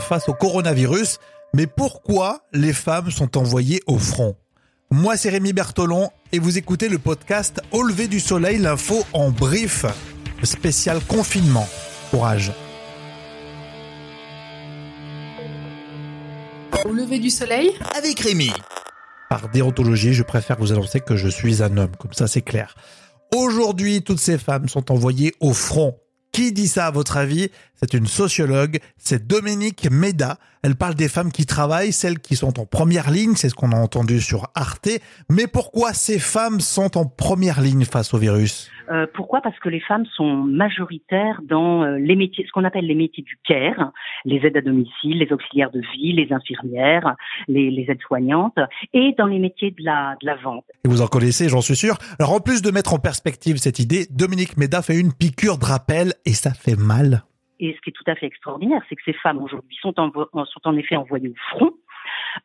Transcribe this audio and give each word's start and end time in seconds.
face 0.00 0.28
au 0.28 0.34
coronavirus. 0.34 1.18
Mais 1.54 1.66
pourquoi 1.66 2.42
les 2.52 2.72
femmes 2.72 3.10
sont 3.10 3.36
envoyées 3.36 3.82
au 3.86 3.98
front? 3.98 4.36
Moi, 4.90 5.16
c'est 5.16 5.30
Rémi 5.30 5.52
Bertolon 5.52 6.10
et 6.32 6.38
vous 6.38 6.58
écoutez 6.58 6.88
le 6.88 6.98
podcast 6.98 7.60
Au 7.72 7.82
lever 7.82 8.08
du 8.08 8.20
soleil, 8.20 8.58
l'info 8.58 9.04
en 9.12 9.30
brief, 9.30 9.86
spécial 10.42 11.00
confinement. 11.00 11.66
Courage. 12.10 12.52
Au 16.84 16.92
lever 16.92 17.18
du 17.18 17.30
soleil? 17.30 17.70
Avec 17.96 18.20
Rémi. 18.20 18.50
Par 19.30 19.48
déontologie, 19.48 20.12
je 20.12 20.22
préfère 20.22 20.58
vous 20.58 20.72
annoncer 20.72 21.00
que 21.00 21.16
je 21.16 21.28
suis 21.28 21.62
un 21.62 21.76
homme, 21.78 21.96
comme 21.98 22.12
ça 22.12 22.26
c'est 22.26 22.42
clair. 22.42 22.74
Aujourd'hui, 23.34 24.02
toutes 24.02 24.20
ces 24.20 24.36
femmes 24.36 24.68
sont 24.68 24.92
envoyées 24.92 25.32
au 25.40 25.54
front 25.54 25.96
qui 26.32 26.52
dit 26.52 26.68
ça 26.68 26.86
à 26.86 26.90
votre 26.90 27.16
avis? 27.16 27.50
C'est 27.76 27.94
une 27.94 28.06
sociologue, 28.06 28.78
c'est 28.96 29.26
Dominique 29.26 29.88
Méda. 29.90 30.38
Elle 30.62 30.76
parle 30.76 30.94
des 30.94 31.08
femmes 31.08 31.30
qui 31.30 31.46
travaillent, 31.46 31.92
celles 31.92 32.20
qui 32.20 32.36
sont 32.36 32.58
en 32.58 32.66
première 32.66 33.10
ligne, 33.10 33.34
c'est 33.36 33.48
ce 33.48 33.54
qu'on 33.54 33.72
a 33.72 33.76
entendu 33.76 34.20
sur 34.20 34.48
Arte. 34.54 34.88
Mais 35.28 35.46
pourquoi 35.46 35.92
ces 35.92 36.18
femmes 36.18 36.60
sont 36.60 36.96
en 36.96 37.04
première 37.04 37.60
ligne 37.60 37.84
face 37.84 38.14
au 38.14 38.18
virus? 38.18 38.70
Euh, 38.90 39.06
Pourquoi? 39.14 39.40
Parce 39.40 39.58
que 39.58 39.68
les 39.68 39.80
femmes 39.80 40.06
sont 40.16 40.36
majoritaires 40.36 41.40
dans 41.42 41.82
euh, 41.82 41.98
les 41.98 42.16
métiers, 42.16 42.44
ce 42.46 42.52
qu'on 42.52 42.64
appelle 42.64 42.86
les 42.86 42.94
métiers 42.94 43.22
du 43.22 43.38
care, 43.46 43.92
les 44.24 44.36
aides 44.46 44.56
à 44.56 44.60
domicile, 44.60 45.18
les 45.18 45.32
auxiliaires 45.32 45.70
de 45.70 45.80
vie, 45.94 46.12
les 46.12 46.32
infirmières, 46.32 47.14
les, 47.48 47.70
les 47.70 47.90
aides-soignantes, 47.90 48.58
et 48.92 49.14
dans 49.18 49.26
les 49.26 49.38
métiers 49.38 49.70
de 49.70 49.84
la, 49.84 50.16
de 50.20 50.26
la 50.26 50.36
vente. 50.36 50.64
Et 50.84 50.88
vous 50.88 51.02
en 51.02 51.06
connaissez, 51.06 51.48
j'en 51.48 51.60
suis 51.60 51.76
sûr. 51.76 51.96
Alors 52.18 52.32
en 52.32 52.40
plus 52.40 52.62
de 52.62 52.70
mettre 52.70 52.94
en 52.94 52.98
perspective 52.98 53.56
cette 53.56 53.78
idée, 53.78 54.06
Dominique 54.10 54.56
Méda 54.56 54.82
fait 54.82 54.98
une 54.98 55.12
piqûre 55.12 55.58
de 55.58 55.64
rappel 55.64 56.14
et 56.24 56.32
ça 56.32 56.52
fait 56.52 56.76
mal. 56.76 57.22
Et 57.60 57.74
ce 57.76 57.80
qui 57.80 57.90
est 57.90 57.92
tout 57.92 58.10
à 58.10 58.16
fait 58.16 58.26
extraordinaire, 58.26 58.82
c'est 58.88 58.96
que 58.96 59.02
ces 59.04 59.12
femmes 59.12 59.38
aujourd'hui 59.38 59.76
sont 59.80 59.94
en, 60.00 60.10
sont 60.10 60.60
en 60.64 60.76
effet 60.76 60.96
envoyées 60.96 61.28
au 61.28 61.56
front. 61.56 61.70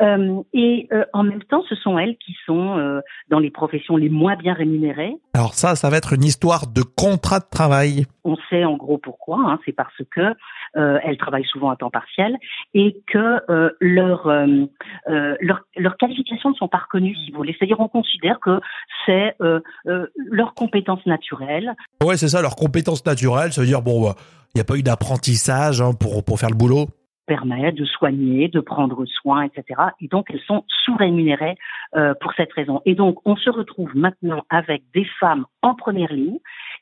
Euh, 0.00 0.42
et 0.52 0.88
euh, 0.92 1.04
en 1.12 1.22
même 1.22 1.42
temps, 1.44 1.62
ce 1.68 1.74
sont 1.74 1.98
elles 1.98 2.16
qui 2.18 2.34
sont 2.46 2.78
euh, 2.78 3.00
dans 3.28 3.38
les 3.38 3.50
professions 3.50 3.96
les 3.96 4.08
moins 4.08 4.36
bien 4.36 4.54
rémunérées. 4.54 5.16
Alors 5.34 5.54
ça, 5.54 5.76
ça 5.76 5.90
va 5.90 5.96
être 5.96 6.12
une 6.12 6.24
histoire 6.24 6.66
de 6.66 6.82
contrat 6.82 7.40
de 7.40 7.46
travail. 7.50 8.06
On 8.24 8.36
sait 8.48 8.64
en 8.64 8.76
gros 8.76 8.98
pourquoi. 8.98 9.38
Hein, 9.38 9.58
c'est 9.64 9.72
parce 9.72 10.02
que 10.10 10.34
elles 10.76 11.18
travaillent 11.18 11.44
souvent 11.44 11.70
à 11.70 11.76
temps 11.76 11.90
partiel 11.90 12.36
et 12.72 13.00
que 13.06 13.40
leur, 13.80 14.28
leur, 15.06 15.60
leurs 15.76 15.96
qualifications 15.98 16.50
ne 16.50 16.54
sont 16.54 16.66
pas 16.66 16.78
reconnues, 16.78 17.14
si 17.14 17.30
vous 17.30 17.36
voulez. 17.36 17.54
C'est-à-dire, 17.56 17.78
on 17.78 17.86
considère 17.86 18.40
que 18.40 18.60
c'est 19.06 19.36
leur 20.16 20.54
compétence 20.54 21.04
naturelle. 21.06 21.74
Ouais, 22.02 22.16
c'est 22.16 22.28
ça, 22.28 22.42
leur 22.42 22.56
compétence 22.56 23.06
naturelle. 23.06 23.52
Ça 23.52 23.60
veut 23.60 23.68
dire 23.68 23.82
bon. 23.82 24.02
Bah, 24.02 24.16
il 24.54 24.58
n'y 24.58 24.60
a 24.60 24.64
pas 24.64 24.76
eu 24.76 24.82
d'apprentissage 24.82 25.80
hein, 25.80 25.92
pour, 25.98 26.22
pour 26.24 26.38
faire 26.38 26.50
le 26.50 26.56
boulot 26.56 26.86
permet 27.26 27.72
de 27.72 27.84
soigner, 27.84 28.48
de 28.48 28.60
prendre 28.60 29.04
soin, 29.06 29.42
etc. 29.42 29.80
Et 30.00 30.08
donc 30.08 30.26
elles 30.30 30.42
sont 30.46 30.64
sous-rémunérées 30.84 31.56
euh, 31.96 32.14
pour 32.20 32.32
cette 32.34 32.52
raison. 32.52 32.82
Et 32.84 32.94
donc 32.94 33.18
on 33.24 33.36
se 33.36 33.50
retrouve 33.50 33.96
maintenant 33.96 34.44
avec 34.50 34.82
des 34.94 35.06
femmes 35.20 35.46
en 35.62 35.74
première 35.74 36.12
ligne 36.12 36.38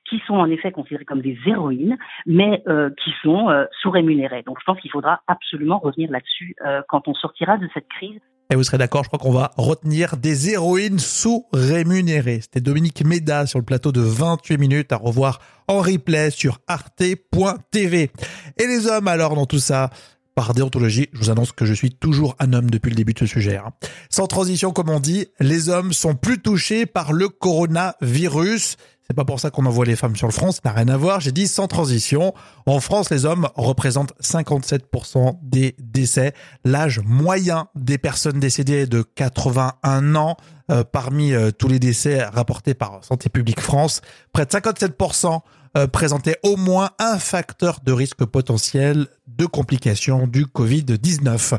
qui 0.08 0.20
sont 0.26 0.34
en 0.34 0.50
effet 0.50 0.72
considérées 0.72 1.04
comme 1.04 1.22
des 1.22 1.38
héroïnes, 1.46 1.96
mais 2.26 2.62
euh, 2.68 2.90
qui 3.02 3.10
sont 3.22 3.48
euh, 3.48 3.64
sous-rémunérées. 3.80 4.42
Donc 4.42 4.58
je 4.60 4.64
pense 4.64 4.80
qu'il 4.80 4.90
faudra 4.90 5.20
absolument 5.26 5.78
revenir 5.78 6.10
là-dessus 6.10 6.54
euh, 6.66 6.82
quand 6.88 7.08
on 7.08 7.14
sortira 7.14 7.56
de 7.56 7.68
cette 7.72 7.88
crise. 7.88 8.20
Et 8.50 8.54
vous 8.54 8.64
serez 8.64 8.77
d'accord, 8.77 9.02
je 9.04 9.08
crois 9.08 9.18
qu'on 9.18 9.32
va 9.32 9.52
retenir 9.56 10.18
des 10.18 10.50
héroïnes 10.50 10.98
sous-rémunérées. 10.98 12.40
C'était 12.42 12.60
Dominique 12.60 13.02
Méda 13.04 13.46
sur 13.46 13.58
le 13.58 13.64
plateau 13.64 13.92
de 13.92 14.02
28 14.02 14.58
minutes 14.58 14.92
à 14.92 14.96
revoir 14.96 15.38
en 15.68 15.78
replay 15.78 16.30
sur 16.30 16.58
arte.tv. 16.68 18.10
Et 18.58 18.66
les 18.66 18.86
hommes 18.88 19.08
alors 19.08 19.34
dans 19.34 19.46
tout 19.46 19.58
ça? 19.58 19.88
Par 20.34 20.55
déontologie, 20.55 21.08
je 21.12 21.19
vous 21.19 21.30
annonce 21.30 21.52
que 21.52 21.64
je 21.64 21.75
suis 21.75 21.91
toujours 21.91 22.36
un 22.38 22.52
homme 22.52 22.70
depuis 22.70 22.91
le 22.91 22.97
début 22.97 23.12
de 23.12 23.19
ce 23.19 23.27
sujet. 23.27 23.56
Hein. 23.56 23.70
Sans 24.11 24.27
transition, 24.27 24.72
comme 24.72 24.89
on 24.89 25.00
dit, 25.00 25.27
les 25.40 25.68
hommes 25.68 25.92
sont 25.92 26.14
plus 26.14 26.40
touchés 26.40 26.86
par 26.86 27.12
le 27.12 27.29
coronavirus. 27.29 28.77
C'est 29.06 29.14
pas 29.14 29.24
pour 29.24 29.40
ça 29.40 29.51
qu'on 29.51 29.67
envoie 29.67 29.84
les 29.84 29.96
femmes 29.96 30.17
sur 30.17 30.29
le 30.29 30.33
front, 30.33 30.52
ça 30.52 30.61
n'a 30.64 30.73
rien 30.73 30.89
à 30.89 30.96
voir. 30.96 31.20
J'ai 31.20 31.33
dit 31.33 31.48
sans 31.48 31.67
transition. 31.67 32.33
En 32.67 32.80
France, 32.80 33.11
les 33.11 33.27
hommes 33.27 33.48
représentent 33.56 34.14
57% 34.23 35.39
des 35.42 35.74
décès. 35.79 36.33
L'âge 36.64 37.01
moyen 37.05 37.68
des 37.74 37.98
personnes 37.98 38.40
décédées 38.40 38.83
est 38.83 38.86
de 38.86 39.02
81 39.02 40.14
ans. 40.14 40.36
Euh, 40.70 40.85
parmi 40.85 41.35
euh, 41.35 41.51
tous 41.51 41.68
les 41.68 41.79
décès 41.79 42.23
rapportés 42.23 42.73
par 42.73 43.05
Santé 43.05 43.29
publique 43.29 43.61
France, 43.61 44.01
près 44.33 44.46
de 44.46 44.51
57% 44.51 45.40
euh, 45.77 45.86
présentaient 45.86 46.39
au 46.42 46.56
moins 46.56 46.90
un 46.98 47.18
facteur 47.18 47.80
de 47.85 47.92
risque 47.92 48.24
potentiel 48.24 49.08
de 49.36 49.46
complications 49.46 50.26
du 50.26 50.46
Covid-19. 50.46 51.58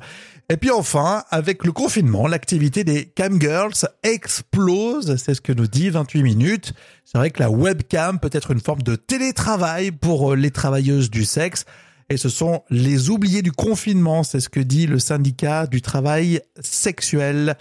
Et 0.50 0.58
puis 0.58 0.72
enfin, 0.72 1.24
avec 1.32 1.64
le 1.64 1.72
confinement, 1.72 2.28
l'activité 2.28 2.84
des 2.84 3.06
camgirls 3.06 3.88
explose, 4.04 5.16
c'est 5.16 5.34
ce 5.34 5.42
que 5.42 5.54
nous 5.54 5.68
dit 5.68 5.90
28 5.90 6.24
minutes. 6.24 6.74
C'est 7.06 7.18
vrai 7.18 7.32
que 7.32 7.42
la 7.42 7.50
webcam 7.50 8.20
peut 8.20 8.30
être 8.32 8.52
une 8.52 8.60
forme 8.60 8.82
de 8.82 8.96
télétravail 8.96 9.92
pour 9.92 10.36
les 10.36 10.52
travailleuses 10.52 11.10
du 11.10 11.26
sexe. 11.26 11.66
Et 12.10 12.18
ce 12.18 12.30
sont 12.30 12.64
les 12.70 13.10
oubliés 13.10 13.42
du 13.42 13.52
confinement, 13.52 14.24
c'est 14.24 14.42
ce 14.42 14.50
que 14.50 14.60
dit 14.60 14.86
le 14.86 15.00
syndicat 15.00 15.66
du 15.66 15.82
travail 15.82 16.42
sexuel. 16.60 17.56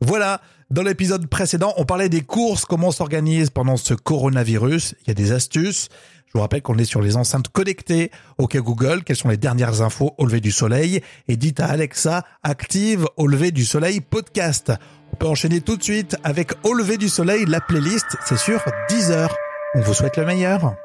Voilà, 0.00 0.40
dans 0.70 0.82
l'épisode 0.82 1.26
précédent, 1.26 1.74
on 1.76 1.84
parlait 1.84 2.08
des 2.08 2.20
courses, 2.20 2.64
comment 2.64 2.88
on 2.88 2.92
s'organise 2.92 3.50
pendant 3.50 3.76
ce 3.76 3.92
coronavirus. 3.92 4.94
Il 5.02 5.08
y 5.08 5.10
a 5.10 5.14
des 5.14 5.32
astuces. 5.32 5.88
Je 6.30 6.38
vous 6.38 6.42
rappelle 6.42 6.62
qu'on 6.62 6.78
est 6.78 6.84
sur 6.84 7.02
les 7.02 7.16
enceintes 7.16 7.48
connectées. 7.48 8.12
OK 8.38 8.56
Google, 8.56 9.02
quelles 9.02 9.16
sont 9.16 9.28
les 9.30 9.36
dernières 9.36 9.82
infos 9.82 10.14
au 10.16 10.26
lever 10.26 10.40
du 10.40 10.52
soleil 10.52 11.00
Et 11.26 11.36
dites 11.36 11.58
à 11.58 11.66
Alexa, 11.66 12.24
active 12.44 13.04
au 13.16 13.26
lever 13.26 13.50
du 13.50 13.64
soleil 13.64 14.00
podcast. 14.00 14.72
On 15.12 15.16
peut 15.16 15.26
enchaîner 15.26 15.60
tout 15.60 15.76
de 15.76 15.82
suite 15.82 16.16
avec 16.22 16.52
au 16.62 16.72
lever 16.72 16.98
du 16.98 17.08
soleil, 17.08 17.46
la 17.46 17.60
playlist, 17.60 18.16
c'est 18.24 18.38
sur 18.38 18.62
10 18.88 19.10
heures. 19.10 19.36
On 19.74 19.80
vous 19.80 19.92
souhaite 19.94 20.18
le 20.18 20.24
meilleur. 20.24 20.76